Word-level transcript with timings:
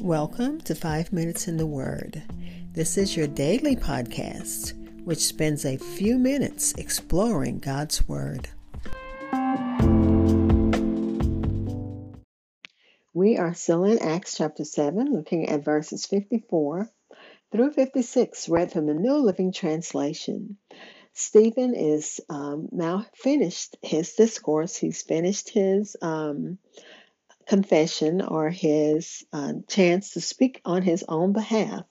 Welcome 0.00 0.60
to 0.60 0.76
Five 0.76 1.12
Minutes 1.12 1.48
in 1.48 1.56
the 1.56 1.66
Word. 1.66 2.22
This 2.72 2.96
is 2.96 3.16
your 3.16 3.26
daily 3.26 3.74
podcast, 3.74 4.72
which 5.04 5.18
spends 5.18 5.64
a 5.64 5.76
few 5.76 6.18
minutes 6.18 6.72
exploring 6.74 7.58
God's 7.58 8.06
Word. 8.06 8.48
We 13.12 13.38
are 13.38 13.54
still 13.54 13.82
in 13.82 13.98
Acts 13.98 14.36
chapter 14.36 14.64
7, 14.64 15.12
looking 15.12 15.48
at 15.48 15.64
verses 15.64 16.06
54 16.06 16.88
through 17.50 17.72
56, 17.72 18.48
read 18.48 18.70
from 18.70 18.86
the 18.86 18.94
New 18.94 19.16
Living 19.16 19.52
Translation. 19.52 20.58
Stephen 21.12 21.74
is 21.74 22.20
um, 22.28 22.68
now 22.70 23.04
finished 23.16 23.76
his 23.82 24.12
discourse. 24.12 24.76
He's 24.76 25.02
finished 25.02 25.48
his 25.48 25.96
um, 26.00 26.58
confession 27.48 28.20
or 28.20 28.50
his 28.50 29.24
uh, 29.32 29.54
chance 29.68 30.12
to 30.12 30.20
speak 30.20 30.60
on 30.64 30.82
his 30.82 31.04
own 31.08 31.32
behalf 31.32 31.84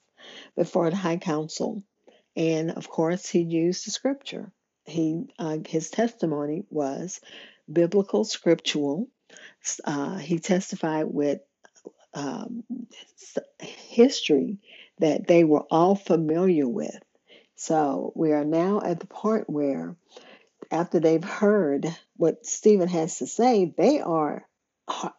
before 0.56 0.88
the 0.88 0.96
High 0.96 1.16
Council. 1.16 1.82
And 2.36 2.70
of 2.70 2.88
course, 2.88 3.28
he 3.28 3.40
used 3.40 3.86
the 3.86 3.90
scripture. 3.90 4.52
He 4.84 5.26
uh, 5.38 5.58
his 5.66 5.90
testimony 5.90 6.64
was 6.70 7.20
biblical, 7.70 8.24
scriptural. 8.24 9.08
Uh, 9.84 10.16
he 10.16 10.38
testified 10.38 11.06
with 11.06 11.40
um, 12.14 12.64
history 13.60 14.58
that 15.00 15.26
they 15.26 15.44
were 15.44 15.64
all 15.70 15.94
familiar 15.94 16.66
with. 16.66 16.98
So 17.56 18.12
we 18.14 18.32
are 18.32 18.44
now 18.44 18.80
at 18.84 19.00
the 19.00 19.06
point 19.06 19.50
where, 19.50 19.96
after 20.70 21.00
they've 21.00 21.24
heard 21.24 21.86
what 22.16 22.46
Stephen 22.46 22.88
has 22.88 23.18
to 23.18 23.26
say, 23.26 23.74
they 23.76 24.00
are 24.00 24.46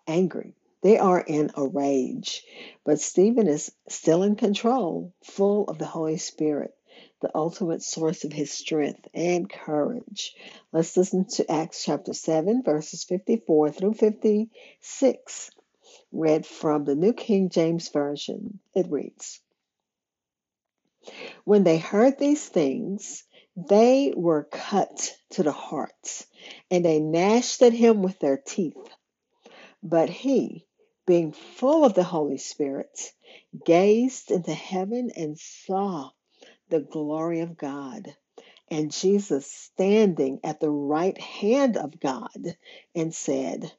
angry. 0.07 0.55
They 0.81 0.97
are 0.97 1.19
in 1.19 1.51
a 1.55 1.67
rage. 1.67 2.43
But 2.85 2.99
Stephen 2.99 3.47
is 3.47 3.71
still 3.89 4.23
in 4.23 4.35
control, 4.35 5.13
full 5.23 5.65
of 5.65 5.77
the 5.77 5.85
Holy 5.85 6.17
Spirit, 6.17 6.73
the 7.21 7.31
ultimate 7.35 7.83
source 7.83 8.23
of 8.23 8.31
his 8.31 8.51
strength 8.51 9.07
and 9.13 9.49
courage. 9.49 10.33
Let's 10.71 10.95
listen 10.95 11.25
to 11.35 11.51
Acts 11.51 11.83
chapter 11.83 12.13
7, 12.13 12.63
verses 12.63 13.03
54 13.03 13.71
through 13.71 13.93
56, 13.93 15.51
read 16.11 16.45
from 16.45 16.85
the 16.85 16.95
New 16.95 17.13
King 17.13 17.49
James 17.49 17.89
Version. 17.89 18.59
It 18.73 18.89
reads 18.89 19.41
When 21.43 21.63
they 21.63 21.77
heard 21.77 22.17
these 22.17 22.47
things, 22.47 23.23
they 23.55 24.13
were 24.15 24.45
cut 24.45 25.13
to 25.31 25.43
the 25.43 25.51
heart, 25.51 26.25
and 26.71 26.85
they 26.85 26.99
gnashed 26.99 27.61
at 27.61 27.73
him 27.73 28.01
with 28.01 28.17
their 28.19 28.37
teeth. 28.37 28.77
But 29.83 30.09
he, 30.09 30.65
being 31.07 31.31
full 31.31 31.85
of 31.85 31.93
the 31.93 32.03
Holy 32.03 32.37
Spirit, 32.37 33.13
gazed 33.65 34.31
into 34.31 34.53
heaven 34.53 35.11
and 35.15 35.37
saw 35.39 36.11
the 36.69 36.81
glory 36.81 37.41
of 37.41 37.57
God 37.57 38.15
and 38.69 38.91
Jesus 38.91 39.47
standing 39.47 40.39
at 40.43 40.59
the 40.59 40.69
right 40.69 41.17
hand 41.17 41.77
of 41.77 41.99
God 41.99 42.57
and 42.95 43.13
said, 43.13 43.71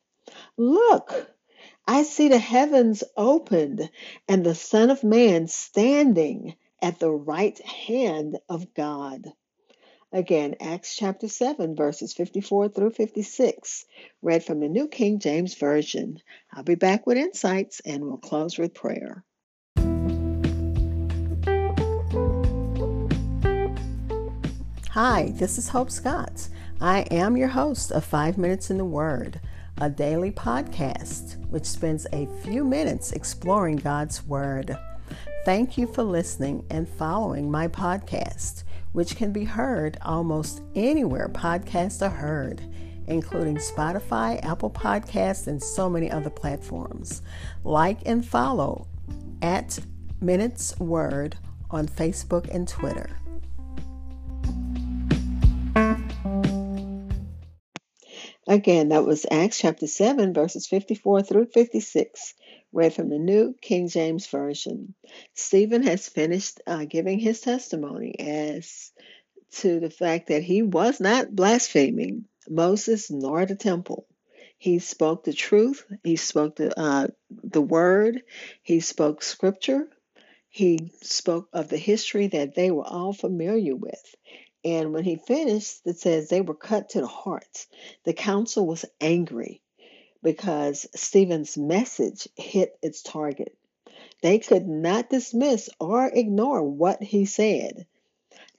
Look, 0.57 1.31
I 1.87 2.03
see 2.05 2.29
the 2.29 2.39
heavens 2.39 3.05
opened 3.17 3.91
and 4.29 4.45
the 4.45 4.55
Son 4.55 4.91
of 4.91 5.05
Man 5.05 5.49
standing 5.49 6.57
at 6.83 6.99
the 6.99 7.11
right 7.11 7.59
hand 7.67 8.39
of 8.49 8.75
God. 8.75 9.27
Again, 10.13 10.57
Acts 10.61 10.97
chapter 10.97 11.29
7, 11.29 11.77
verses 11.77 12.13
54 12.15 12.71
through 12.71 12.91
56, 12.91 13.85
read 14.23 14.43
from 14.43 14.59
the 14.59 14.69
New 14.69 14.89
King 14.89 15.21
James 15.21 15.55
Version. 15.55 16.19
I'll 16.53 16.65
be 16.65 16.75
back 16.75 17.07
with 17.07 17.17
insights 17.17 17.81
and 17.85 18.05
we'll 18.05 18.17
close 18.17 18.59
with 18.59 18.75
prayer. 18.75 19.25
Hi, 24.91 25.33
this 25.37 25.59
is 25.59 25.69
Hope 25.69 25.93
Scott. 25.93 26.49
I 26.81 27.03
am 27.13 27.37
your 27.37 27.47
host 27.47 27.93
of 27.93 28.05
Five 28.05 28.37
Minutes 28.37 28.69
in 28.69 28.79
the 28.79 28.85
Word, 28.85 29.41
a 29.79 29.89
daily 29.89 30.33
podcast 30.33 31.37
which 31.51 31.67
spends 31.67 32.09
a 32.13 32.27
few 32.43 32.65
minutes 32.65 33.13
exploring 33.13 33.77
God's 33.77 34.27
Word. 34.27 34.77
Thank 35.45 35.79
you 35.79 35.87
for 35.87 36.03
listening 36.03 36.67
and 36.71 36.89
following 36.89 37.51
my 37.51 37.67
podcast 37.69 38.65
which 38.93 39.17
can 39.17 39.33
be 39.33 39.45
heard 39.45 39.99
almost 40.03 40.63
anywhere 40.75 41.29
podcasts 41.29 42.05
are 42.05 42.11
heard, 42.11 42.61
including 43.07 43.57
Spotify, 43.57 44.45
Apple 44.45 44.71
Podcasts, 44.71 45.47
and 45.47 45.63
so 45.63 45.89
many 45.89 46.11
other 46.11 46.31
platforms. 46.31 47.23
Like 47.63 48.01
and 48.07 48.25
follow 48.27 48.87
at 49.43 49.79
Minutes 50.21 50.79
Word 50.79 51.37
on 51.71 51.87
Facebook 51.87 52.53
and 52.53 52.67
Twitter. 52.67 53.09
Again, 58.49 58.89
that 58.89 59.05
was 59.05 59.27
Acts 59.31 59.59
chapter 59.59 59.87
7, 59.87 60.35
verses 60.35 60.67
54 60.67 61.23
through 61.23 61.47
56 61.47 62.35
read 62.73 62.95
from 62.95 63.09
the 63.09 63.19
New 63.19 63.55
King 63.61 63.89
James 63.89 64.27
Version. 64.27 64.95
Stephen 65.35 65.83
has 65.83 66.09
finished 66.09 66.61
uh, 66.67 66.85
giving 66.85 67.19
his 67.19 67.41
testimony 67.41 68.19
as 68.19 68.93
to 69.53 69.81
the 69.81 69.91
fact 69.91 70.29
that 70.29 70.43
he 70.43 70.63
was 70.63 71.01
not 71.01 71.35
blaspheming 71.35 72.27
Moses 72.49 73.11
nor 73.11 73.47
the 73.47 73.57
temple. 73.57 74.07
He 74.59 74.79
spoke 74.79 75.25
the 75.25 75.33
truth. 75.33 75.85
He 76.05 76.17
spoke 76.17 76.57
the 76.57 76.79
uh, 76.79 77.09
the 77.31 77.63
word. 77.63 78.23
He 78.63 78.81
spoke 78.81 79.23
scripture. 79.23 79.89
He 80.49 80.93
spoke 81.03 81.49
of 81.53 81.69
the 81.69 81.79
history 81.79 82.27
that 82.29 82.55
they 82.55 82.71
were 82.71 82.87
all 82.87 83.13
familiar 83.13 83.75
with. 83.75 84.15
And 84.65 84.93
when 84.93 85.05
he 85.05 85.17
finished, 85.17 85.81
it 85.87 85.99
says 85.99 86.29
they 86.29 86.43
were 86.43 86.55
cut 86.55 86.91
to 86.91 87.01
the 87.01 87.07
heart. 87.07 87.67
The 88.05 88.13
council 88.13 88.67
was 88.67 88.85
angry 89.01 89.63
because 90.23 90.87
Stephen's 90.95 91.57
message 91.57 92.29
hit 92.37 92.79
its 92.83 93.03
target. 93.03 93.57
They 94.23 94.39
could 94.39 94.69
not 94.69 95.11
dismiss 95.11 95.71
or 95.79 96.11
ignore 96.13 96.63
what 96.63 97.03
he 97.03 97.25
said. 97.25 97.87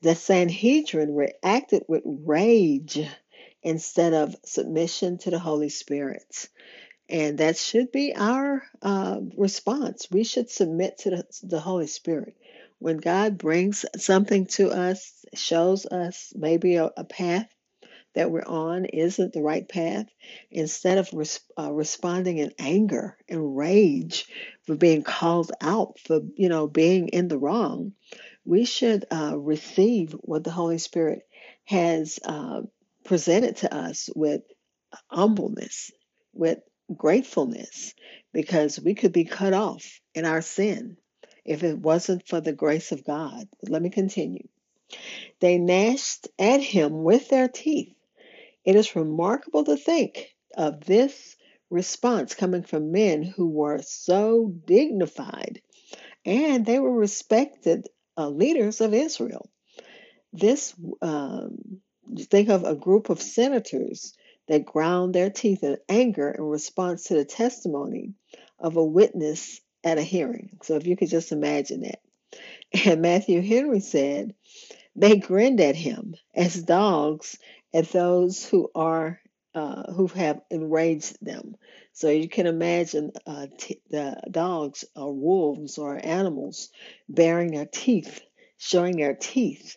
The 0.01 0.15
Sanhedrin 0.15 1.15
reacted 1.15 1.83
with 1.87 2.01
rage 2.05 2.99
instead 3.61 4.13
of 4.13 4.35
submission 4.43 5.19
to 5.19 5.29
the 5.29 5.39
Holy 5.39 5.69
Spirit. 5.69 6.49
And 7.07 7.37
that 7.37 7.57
should 7.57 7.91
be 7.91 8.15
our 8.15 8.63
uh, 8.81 9.19
response. 9.37 10.07
We 10.09 10.23
should 10.23 10.49
submit 10.49 10.99
to 10.99 11.09
the, 11.11 11.25
the 11.43 11.59
Holy 11.59 11.87
Spirit. 11.87 12.35
When 12.79 12.97
God 12.97 13.37
brings 13.37 13.85
something 13.97 14.47
to 14.47 14.71
us, 14.71 15.23
shows 15.35 15.85
us 15.85 16.33
maybe 16.35 16.77
a, 16.77 16.89
a 16.97 17.03
path 17.03 17.47
that 18.13 18.31
we're 18.31 18.43
on 18.45 18.85
isn't 18.85 19.33
the 19.33 19.41
right 19.41 19.67
path, 19.67 20.07
instead 20.49 20.97
of 20.97 21.09
res- 21.13 21.39
uh, 21.57 21.71
responding 21.71 22.37
in 22.39 22.53
anger 22.59 23.17
and 23.29 23.55
rage 23.57 24.25
for 24.63 24.75
being 24.75 25.03
called 25.03 25.51
out 25.61 25.99
for 25.99 26.21
you 26.35 26.49
know 26.49 26.67
being 26.67 27.09
in 27.09 27.27
the 27.27 27.37
wrong, 27.37 27.93
we 28.45 28.65
should 28.65 29.05
uh, 29.11 29.37
receive 29.37 30.13
what 30.13 30.43
the 30.43 30.51
Holy 30.51 30.77
Spirit 30.77 31.21
has 31.65 32.19
uh, 32.25 32.61
presented 33.05 33.57
to 33.57 33.73
us 33.73 34.09
with 34.15 34.41
humbleness, 35.09 35.91
with 36.33 36.59
gratefulness, 36.95 37.93
because 38.33 38.79
we 38.79 38.93
could 38.93 39.13
be 39.13 39.25
cut 39.25 39.53
off 39.53 40.01
in 40.13 40.25
our 40.25 40.41
sin 40.41 40.97
if 41.45 41.63
it 41.63 41.77
wasn't 41.77 42.27
for 42.27 42.41
the 42.41 42.53
grace 42.53 42.91
of 42.91 43.05
God. 43.05 43.47
Let 43.63 43.81
me 43.81 43.89
continue. 43.89 44.47
They 45.39 45.57
gnashed 45.57 46.27
at 46.37 46.61
him 46.61 47.03
with 47.03 47.29
their 47.29 47.47
teeth 47.47 47.95
it 48.65 48.75
is 48.75 48.95
remarkable 48.95 49.63
to 49.65 49.77
think 49.77 50.29
of 50.55 50.81
this 50.85 51.35
response 51.69 52.35
coming 52.35 52.63
from 52.63 52.91
men 52.91 53.23
who 53.23 53.49
were 53.49 53.81
so 53.81 54.53
dignified 54.65 55.61
and 56.25 56.65
they 56.65 56.79
were 56.79 56.93
respected 56.93 57.87
uh, 58.17 58.29
leaders 58.29 58.81
of 58.81 58.93
Israel. 58.93 59.49
This, 60.33 60.73
um, 61.01 61.81
think 62.29 62.49
of 62.49 62.63
a 62.63 62.75
group 62.75 63.09
of 63.09 63.21
senators 63.21 64.13
that 64.47 64.65
ground 64.65 65.13
their 65.13 65.29
teeth 65.29 65.63
in 65.63 65.77
anger 65.89 66.29
in 66.29 66.43
response 66.43 67.05
to 67.05 67.15
the 67.15 67.25
testimony 67.25 68.13
of 68.59 68.75
a 68.77 68.85
witness 68.85 69.59
at 69.83 69.97
a 69.97 70.03
hearing. 70.03 70.57
So, 70.63 70.75
if 70.75 70.85
you 70.85 70.95
could 70.95 71.09
just 71.09 71.31
imagine 71.31 71.81
that. 71.81 71.99
And 72.85 73.01
Matthew 73.01 73.41
Henry 73.41 73.81
said, 73.81 74.33
they 74.95 75.17
grinned 75.17 75.61
at 75.61 75.75
him 75.75 76.15
as 76.35 76.61
dogs 76.61 77.37
at 77.73 77.91
those 77.91 78.45
who 78.45 78.69
are 78.75 79.19
uh, 79.53 79.91
who 79.91 80.07
have 80.07 80.41
enraged 80.49 81.17
them. 81.21 81.55
So 81.93 82.09
you 82.09 82.29
can 82.29 82.47
imagine 82.47 83.11
uh, 83.25 83.47
t- 83.57 83.81
the 83.89 84.21
dogs 84.31 84.85
or 84.95 85.13
wolves 85.13 85.77
or 85.77 85.99
animals 86.01 86.69
baring 87.09 87.51
their 87.51 87.65
teeth, 87.65 88.21
showing 88.57 88.95
their 88.95 89.13
teeth. 89.13 89.75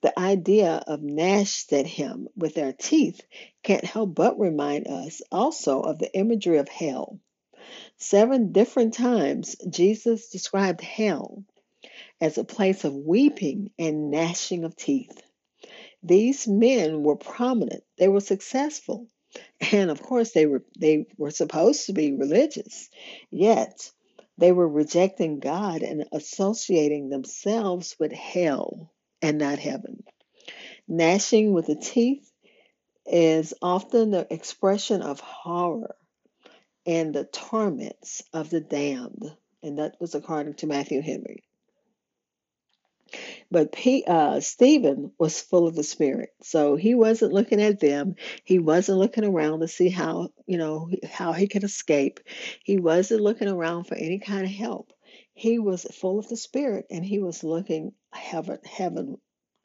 The 0.00 0.18
idea 0.18 0.82
of 0.86 1.02
gnashed 1.02 1.72
at 1.74 1.86
him 1.86 2.28
with 2.34 2.54
their 2.54 2.72
teeth 2.72 3.20
can't 3.62 3.84
help 3.84 4.14
but 4.14 4.40
remind 4.40 4.88
us 4.88 5.20
also 5.30 5.80
of 5.82 5.98
the 5.98 6.14
imagery 6.16 6.56
of 6.56 6.68
hell. 6.68 7.18
Seven 7.98 8.52
different 8.52 8.94
times, 8.94 9.56
Jesus 9.68 10.30
described 10.30 10.80
hell 10.80 11.44
as 12.18 12.38
a 12.38 12.44
place 12.44 12.84
of 12.84 12.94
weeping 12.94 13.70
and 13.78 14.10
gnashing 14.10 14.64
of 14.64 14.74
teeth. 14.76 15.20
These 16.02 16.48
men 16.48 17.02
were 17.02 17.16
prominent, 17.16 17.84
they 17.98 18.08
were 18.08 18.20
successful, 18.20 19.06
and 19.72 19.90
of 19.90 20.02
course 20.02 20.32
they 20.32 20.46
were 20.46 20.64
they 20.78 21.06
were 21.18 21.30
supposed 21.30 21.86
to 21.86 21.92
be 21.92 22.12
religious. 22.12 22.88
Yet 23.30 23.90
they 24.38 24.52
were 24.52 24.68
rejecting 24.68 25.40
God 25.40 25.82
and 25.82 26.06
associating 26.12 27.10
themselves 27.10 27.96
with 27.98 28.12
hell 28.12 28.90
and 29.20 29.38
not 29.38 29.58
heaven. 29.58 30.02
Gnashing 30.88 31.52
with 31.52 31.66
the 31.66 31.76
teeth 31.76 32.30
is 33.06 33.54
often 33.60 34.10
the 34.10 34.26
expression 34.32 35.02
of 35.02 35.20
horror 35.20 35.96
and 36.86 37.14
the 37.14 37.24
torments 37.24 38.22
of 38.32 38.50
the 38.50 38.60
damned. 38.60 39.36
And 39.62 39.78
that 39.78 40.00
was 40.00 40.14
according 40.14 40.54
to 40.54 40.66
Matthew 40.66 41.02
Henry. 41.02 41.44
But 43.52 43.72
P, 43.72 44.04
uh, 44.06 44.38
Stephen 44.40 45.12
was 45.18 45.40
full 45.40 45.66
of 45.66 45.74
the 45.74 45.82
Spirit, 45.82 46.30
so 46.40 46.76
he 46.76 46.94
wasn't 46.94 47.32
looking 47.32 47.60
at 47.60 47.80
them. 47.80 48.14
He 48.44 48.60
wasn't 48.60 48.98
looking 48.98 49.24
around 49.24 49.60
to 49.60 49.68
see 49.68 49.88
how 49.88 50.30
you 50.46 50.56
know 50.56 50.88
how 51.10 51.32
he 51.32 51.48
could 51.48 51.64
escape. 51.64 52.20
He 52.62 52.78
wasn't 52.78 53.22
looking 53.22 53.48
around 53.48 53.84
for 53.84 53.96
any 53.96 54.20
kind 54.20 54.44
of 54.44 54.50
help. 54.52 54.92
He 55.34 55.58
was 55.58 55.82
full 55.82 56.20
of 56.20 56.28
the 56.28 56.36
Spirit, 56.36 56.86
and 56.90 57.04
he 57.04 57.18
was 57.18 57.42
looking 57.42 57.92
heaven, 58.12 58.58
heaven, 58.64 59.18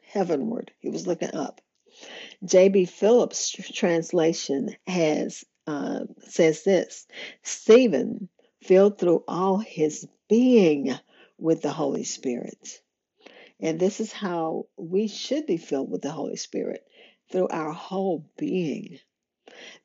heavenward. 0.04 0.72
He 0.80 0.90
was 0.90 1.06
looking 1.06 1.36
up. 1.36 1.62
J.B. 2.44 2.86
Phillips' 2.86 3.52
translation 3.52 4.76
has 4.88 5.46
uh, 5.68 6.06
says 6.28 6.64
this: 6.64 7.06
Stephen 7.44 8.30
filled 8.64 8.98
through 8.98 9.24
all 9.28 9.60
his 9.60 10.08
being 10.28 10.98
with 11.38 11.62
the 11.62 11.72
Holy 11.72 12.04
Spirit. 12.04 12.82
And 13.60 13.80
this 13.80 14.00
is 14.00 14.12
how 14.12 14.68
we 14.78 15.08
should 15.08 15.46
be 15.46 15.58
filled 15.58 15.90
with 15.90 16.02
the 16.02 16.12
Holy 16.12 16.36
Spirit 16.36 16.86
through 17.32 17.48
our 17.50 17.72
whole 17.72 18.26
being. 18.38 19.00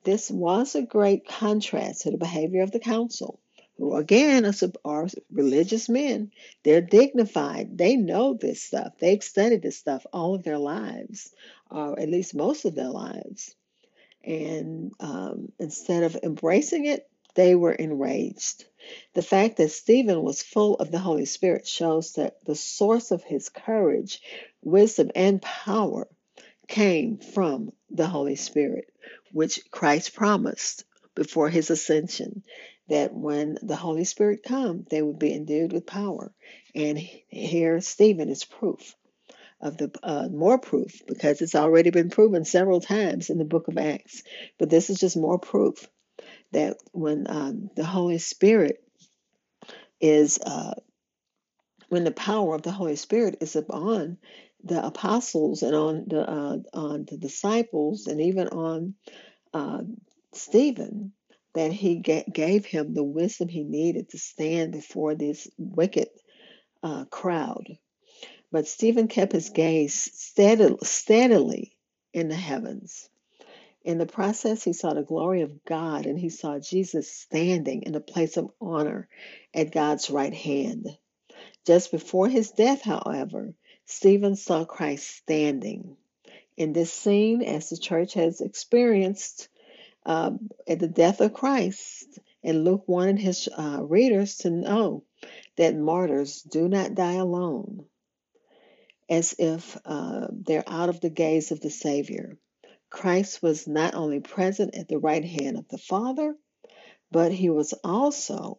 This 0.04 0.30
was 0.30 0.74
a 0.74 0.82
great 0.82 1.26
contrast 1.26 2.02
to 2.02 2.10
the 2.10 2.18
behavior 2.18 2.62
of 2.62 2.72
the 2.72 2.80
council, 2.80 3.38
who 3.76 3.94
again 3.94 4.50
are 4.84 5.08
religious 5.30 5.88
men. 5.88 6.32
They're 6.62 6.80
dignified. 6.80 7.78
They 7.78 7.96
know 7.96 8.34
this 8.34 8.62
stuff. 8.62 8.94
They've 8.98 9.22
studied 9.22 9.62
this 9.62 9.78
stuff 9.78 10.06
all 10.12 10.34
of 10.34 10.42
their 10.42 10.58
lives, 10.58 11.32
or 11.70 11.98
at 11.98 12.08
least 12.08 12.34
most 12.34 12.64
of 12.64 12.74
their 12.74 12.90
lives. 12.90 13.54
And 14.22 14.92
um, 15.00 15.52
instead 15.58 16.02
of 16.02 16.18
embracing 16.22 16.86
it, 16.86 17.09
they 17.34 17.54
were 17.54 17.72
enraged. 17.72 18.64
The 19.14 19.22
fact 19.22 19.56
that 19.58 19.70
Stephen 19.70 20.22
was 20.22 20.42
full 20.42 20.74
of 20.76 20.90
the 20.90 20.98
Holy 20.98 21.26
Spirit 21.26 21.66
shows 21.66 22.14
that 22.14 22.44
the 22.44 22.54
source 22.54 23.10
of 23.10 23.22
his 23.22 23.48
courage, 23.48 24.20
wisdom, 24.62 25.10
and 25.14 25.40
power 25.40 26.08
came 26.66 27.18
from 27.18 27.72
the 27.90 28.06
Holy 28.06 28.36
Spirit, 28.36 28.92
which 29.32 29.60
Christ 29.70 30.14
promised 30.14 30.84
before 31.14 31.48
his 31.48 31.70
ascension 31.70 32.42
that 32.88 33.14
when 33.14 33.58
the 33.62 33.76
Holy 33.76 34.04
Spirit 34.04 34.42
come, 34.42 34.86
they 34.90 35.02
would 35.02 35.18
be 35.18 35.32
endued 35.32 35.72
with 35.72 35.86
power. 35.86 36.32
And 36.74 36.98
here 36.98 37.80
Stephen 37.80 38.28
is 38.28 38.44
proof 38.44 38.96
of 39.60 39.76
the 39.76 39.90
uh, 40.02 40.28
more 40.28 40.58
proof 40.58 41.02
because 41.06 41.40
it's 41.42 41.54
already 41.54 41.90
been 41.90 42.10
proven 42.10 42.44
several 42.44 42.80
times 42.80 43.30
in 43.30 43.38
the 43.38 43.44
book 43.44 43.68
of 43.68 43.78
Acts. 43.78 44.22
But 44.58 44.70
this 44.70 44.90
is 44.90 44.98
just 44.98 45.16
more 45.16 45.38
proof 45.38 45.88
that 46.52 46.78
when 46.92 47.26
um, 47.28 47.70
the 47.76 47.84
Holy 47.84 48.18
Spirit 48.18 48.82
is, 50.00 50.38
uh, 50.38 50.74
when 51.88 52.04
the 52.04 52.12
power 52.12 52.54
of 52.54 52.62
the 52.62 52.72
Holy 52.72 52.96
Spirit 52.96 53.38
is 53.40 53.56
upon 53.56 54.18
the 54.64 54.84
apostles 54.84 55.62
and 55.62 55.74
on 55.74 56.04
the 56.08 56.20
uh, 56.28 56.58
on 56.74 57.06
the 57.10 57.16
disciples 57.18 58.06
and 58.06 58.20
even 58.20 58.48
on 58.48 58.94
uh, 59.54 59.80
Stephen, 60.34 61.12
that 61.54 61.72
he 61.72 61.96
ga- 61.96 62.26
gave 62.32 62.64
him 62.64 62.94
the 62.94 63.04
wisdom 63.04 63.48
he 63.48 63.64
needed 63.64 64.10
to 64.10 64.18
stand 64.18 64.72
before 64.72 65.14
this 65.14 65.48
wicked 65.58 66.08
uh, 66.82 67.04
crowd. 67.06 67.66
But 68.52 68.68
Stephen 68.68 69.08
kept 69.08 69.32
his 69.32 69.50
gaze 69.50 69.94
steadily, 70.14 70.78
steadily 70.84 71.72
in 72.14 72.28
the 72.28 72.36
heavens. 72.36 73.08
In 73.82 73.96
the 73.96 74.06
process, 74.06 74.62
he 74.62 74.74
saw 74.74 74.92
the 74.92 75.02
glory 75.02 75.40
of 75.40 75.64
God 75.64 76.04
and 76.06 76.18
he 76.18 76.28
saw 76.28 76.58
Jesus 76.58 77.10
standing 77.10 77.82
in 77.82 77.94
a 77.94 78.00
place 78.00 78.36
of 78.36 78.50
honor 78.60 79.08
at 79.54 79.72
God's 79.72 80.10
right 80.10 80.34
hand. 80.34 80.86
Just 81.66 81.90
before 81.90 82.28
his 82.28 82.50
death, 82.50 82.82
however, 82.82 83.54
Stephen 83.86 84.36
saw 84.36 84.64
Christ 84.64 85.08
standing. 85.08 85.96
In 86.56 86.72
this 86.74 86.92
scene, 86.92 87.42
as 87.42 87.70
the 87.70 87.78
church 87.78 88.14
has 88.14 88.42
experienced 88.42 89.48
uh, 90.04 90.32
at 90.68 90.78
the 90.78 90.88
death 90.88 91.20
of 91.20 91.32
Christ, 91.32 92.18
and 92.44 92.64
Luke 92.64 92.84
wanted 92.86 93.18
his 93.18 93.48
uh, 93.48 93.82
readers 93.82 94.36
to 94.38 94.50
know 94.50 95.04
that 95.56 95.76
martyrs 95.76 96.42
do 96.42 96.68
not 96.68 96.94
die 96.94 97.14
alone, 97.14 97.86
as 99.08 99.34
if 99.38 99.76
uh, 99.84 100.28
they're 100.30 100.64
out 100.66 100.88
of 100.88 101.00
the 101.00 101.10
gaze 101.10 101.50
of 101.50 101.60
the 101.60 101.70
Savior. 101.70 102.36
Christ 102.90 103.40
was 103.40 103.68
not 103.68 103.94
only 103.94 104.18
present 104.20 104.74
at 104.74 104.88
the 104.88 104.98
right 104.98 105.24
hand 105.24 105.56
of 105.56 105.68
the 105.68 105.78
Father, 105.78 106.36
but 107.12 107.32
he 107.32 107.48
was 107.48 107.72
also, 107.84 108.58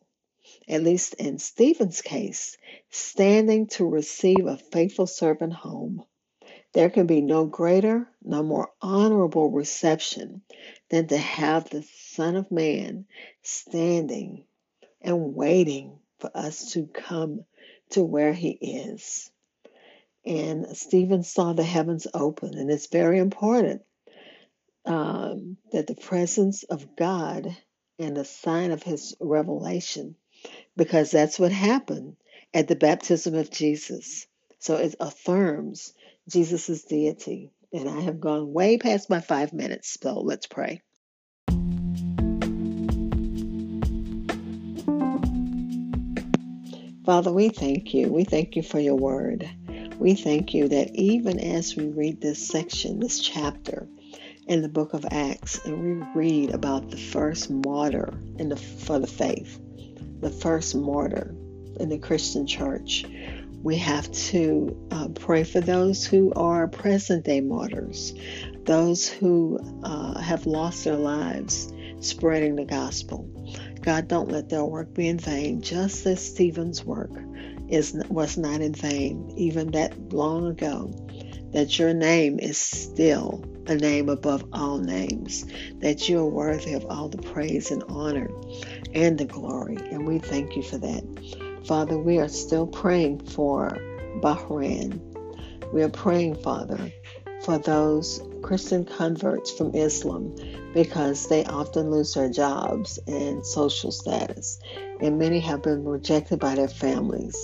at 0.68 0.84
least 0.84 1.16
in 1.16 1.38
Stephen's 1.38 2.02
case, 2.02 2.58
standing 2.90 3.68
to 3.68 3.86
receive 3.86 4.46
a 4.46 4.58
faithful 4.58 5.06
servant 5.06 5.54
home. 5.54 6.06
There 6.74 6.90
can 6.90 7.08
be 7.08 7.22
no 7.22 7.46
greater, 7.46 8.08
no 8.24 8.42
more 8.42 8.72
honorable 8.82 9.50
reception 9.50 10.42
than 10.90 11.08
to 11.08 11.18
have 11.18 11.70
the 11.70 11.84
Son 11.84 12.38
of 12.38 12.50
Man 12.52 13.06
standing 13.44 14.46
and 15.02 15.36
waiting 15.36 16.00
for 16.20 16.32
us 16.34 16.72
to 16.72 16.88
come 16.88 17.44
to 17.90 18.02
where 18.02 18.34
he 18.34 18.52
is. 18.52 19.30
And 20.26 20.78
Stephen 20.78 21.24
saw 21.24 21.52
the 21.52 21.64
heavens 21.64 22.08
open, 22.14 22.58
and 22.58 22.72
it's 22.72 22.88
very 22.88 23.20
important 23.20 23.82
um, 24.92 25.56
that 25.72 25.88
the 25.88 25.96
presence 25.96 26.64
of 26.64 26.98
God 26.98 27.56
and 27.98 28.18
the 28.18 28.26
sign 28.26 28.72
of 28.72 28.84
his 28.84 29.16
revelation, 29.22 30.16
because 30.76 31.12
that's 31.12 31.40
what 31.40 31.54
happened 31.54 32.18
at 32.54 32.68
the 32.68 32.76
baptism 32.76 33.36
of 33.36 33.50
Jesus. 33.50 34.28
So 34.60 34.76
it 34.76 34.96
affirms 35.00 35.94
Jesus' 36.30 36.84
deity. 36.84 37.52
And 37.74 37.88
I 37.88 38.02
have 38.02 38.20
gone 38.20 38.52
way 38.52 38.78
past 38.78 39.10
my 39.10 39.22
five 39.22 39.54
minutes, 39.54 39.98
so 40.02 40.20
let's 40.20 40.46
pray. 40.46 40.82
Father, 47.06 47.32
we 47.32 47.48
thank 47.48 47.94
you. 47.94 48.12
We 48.12 48.26
thank 48.26 48.58
you 48.58 48.62
for 48.62 48.80
your 48.80 48.96
word. 48.96 49.50
We 49.98 50.16
thank 50.16 50.54
you 50.54 50.68
that 50.68 50.94
even 50.96 51.40
as 51.40 51.78
we 51.78 51.88
read 51.88 52.20
this 52.20 52.46
section, 52.46 53.00
this 53.00 53.20
chapter, 53.20 53.88
in 54.52 54.62
the 54.62 54.68
book 54.68 54.94
of 54.94 55.06
Acts 55.12 55.64
and 55.64 55.82
we 55.82 56.06
read 56.14 56.50
about 56.50 56.92
the 56.92 56.98
first 56.98 57.50
martyr 57.50 58.14
in 58.38 58.50
the, 58.50 58.58
for 58.58 59.00
the 59.00 59.08
faith, 59.08 59.58
the 60.20 60.30
first 60.30 60.76
martyr 60.76 61.34
in 61.80 61.88
the 61.88 61.98
Christian 61.98 62.46
church. 62.46 63.06
We 63.64 63.78
have 63.78 64.12
to 64.12 64.76
uh, 64.92 65.08
pray 65.08 65.46
for 65.46 65.62
those 65.62 66.06
who 66.06 66.34
are 66.34 66.68
present 66.68 67.24
day 67.24 67.40
martyrs, 67.40 68.14
those 68.66 69.08
who 69.08 69.58
uh, 69.84 70.20
have 70.20 70.46
lost 70.46 70.84
their 70.84 70.98
lives 70.98 71.72
spreading 72.02 72.58
the 72.58 72.66
gospel. 72.66 73.30
God, 73.80 74.10
don't 74.10 74.30
let 74.30 74.50
their 74.50 74.66
work 74.66 74.94
be 74.94 75.08
in 75.08 75.18
vain, 75.18 75.62
just 75.62 76.06
as 76.06 76.22
Stephen's 76.22 76.84
work 76.84 77.12
is 77.70 77.94
was 78.10 78.38
not 78.38 78.60
in 78.60 78.74
vain, 78.74 79.34
even 79.38 79.72
that 79.72 80.12
long 80.12 80.48
ago. 80.48 80.94
That 81.54 81.78
your 81.78 81.94
name 81.94 82.40
is 82.40 82.58
still 82.58 83.44
a 83.68 83.76
name 83.76 84.10
above 84.10 84.46
all 84.54 84.78
names, 84.78 85.46
that 85.80 86.10
you 86.10 86.20
are 86.20 86.26
worthy 86.26 86.74
of 86.74 86.86
all 86.86 87.10
the 87.10 87.22
praise 87.22 87.72
and 87.72 87.84
honor 87.90 88.30
and 88.94 89.18
the 89.18 89.26
glory. 89.26 89.78
And 89.92 90.08
we 90.08 90.20
thank 90.20 90.56
you 90.56 90.64
for 90.64 90.78
that. 90.78 91.04
Father, 91.66 91.98
we 91.98 92.18
are 92.20 92.30
still 92.30 92.68
praying 92.68 93.26
for 93.26 93.78
Bahrain. 94.22 95.00
We 95.74 95.84
are 95.84 95.90
praying, 95.90 96.36
Father, 96.36 96.92
for 97.44 97.58
those 97.58 98.22
Christian 98.42 98.86
converts 98.86 99.52
from 99.52 99.76
Islam 99.76 100.36
because 100.74 101.28
they 101.28 101.46
often 101.46 101.92
lose 101.92 102.14
their 102.14 102.30
jobs 102.30 103.00
and 103.08 103.46
social 103.46 103.92
status, 103.92 104.60
and 105.00 105.20
many 105.20 105.40
have 105.40 105.62
been 105.62 105.84
rejected 105.84 106.40
by 106.40 106.56
their 106.56 106.68
families. 106.68 107.38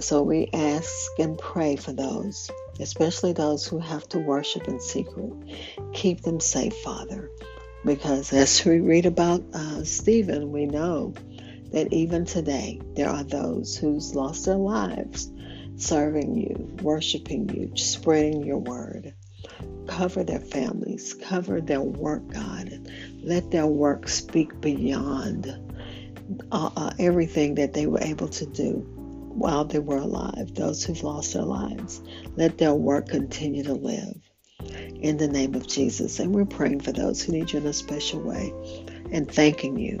So 0.00 0.22
we 0.22 0.48
ask 0.52 1.18
and 1.18 1.38
pray 1.38 1.76
for 1.76 1.92
those 1.92 2.50
especially 2.80 3.32
those 3.32 3.66
who 3.66 3.78
have 3.78 4.08
to 4.10 4.18
worship 4.18 4.68
in 4.68 4.80
secret. 4.80 5.32
Keep 5.92 6.22
them 6.22 6.40
safe, 6.40 6.76
Father. 6.78 7.30
Because 7.84 8.32
as 8.32 8.64
we 8.64 8.80
read 8.80 9.06
about 9.06 9.44
uh, 9.54 9.84
Stephen, 9.84 10.52
we 10.52 10.66
know 10.66 11.14
that 11.72 11.92
even 11.92 12.24
today 12.24 12.80
there 12.94 13.08
are 13.08 13.24
those 13.24 13.76
who's 13.76 14.14
lost 14.14 14.46
their 14.46 14.56
lives 14.56 15.30
serving 15.76 16.36
you, 16.36 16.76
worshiping 16.82 17.48
you, 17.50 17.76
spreading 17.76 18.42
your 18.42 18.58
word. 18.58 19.14
Cover 19.86 20.24
their 20.24 20.40
families, 20.40 21.14
cover 21.14 21.60
their 21.60 21.80
work, 21.80 22.28
God. 22.28 22.90
Let 23.22 23.50
their 23.50 23.66
work 23.66 24.08
speak 24.08 24.60
beyond 24.60 25.46
uh, 26.52 26.70
uh, 26.76 26.92
everything 26.98 27.54
that 27.54 27.72
they 27.72 27.86
were 27.86 28.02
able 28.02 28.28
to 28.28 28.46
do 28.46 28.97
while 29.38 29.64
they 29.64 29.78
were 29.78 29.96
alive, 29.96 30.54
those 30.54 30.84
who've 30.84 31.02
lost 31.02 31.32
their 31.32 31.42
lives. 31.42 32.00
Let 32.36 32.58
their 32.58 32.74
work 32.74 33.08
continue 33.08 33.62
to 33.64 33.74
live 33.74 34.16
in 35.00 35.16
the 35.16 35.28
name 35.28 35.54
of 35.54 35.66
Jesus. 35.66 36.18
And 36.18 36.34
we're 36.34 36.44
praying 36.44 36.80
for 36.80 36.92
those 36.92 37.22
who 37.22 37.32
need 37.32 37.52
you 37.52 37.60
in 37.60 37.66
a 37.66 37.72
special 37.72 38.20
way 38.20 38.52
and 39.12 39.30
thanking 39.30 39.78
you 39.78 39.98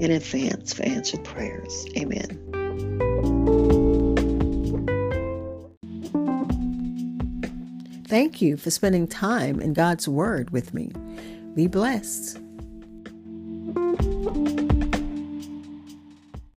in 0.00 0.10
advance 0.10 0.72
for 0.72 0.82
answered 0.82 1.24
prayers. 1.24 1.86
Amen. 1.96 2.40
Thank 8.06 8.40
you 8.40 8.56
for 8.56 8.70
spending 8.70 9.08
time 9.08 9.60
in 9.60 9.72
God's 9.72 10.06
Word 10.06 10.50
with 10.50 10.72
me. 10.72 10.92
Be 11.54 11.66
blessed. 11.66 12.38